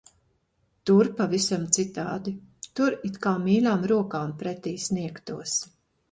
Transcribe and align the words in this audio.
Tur 0.89 1.09
pavisam 1.17 1.65
citādi. 1.75 2.33
Tur 2.79 2.95
it 3.09 3.19
kā 3.25 3.33
mīļām 3.43 3.85
rokām 3.91 4.33
pretī 4.39 4.73
sniegtos. 4.87 5.55